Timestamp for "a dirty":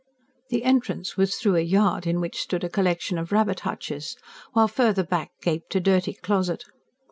5.75-6.13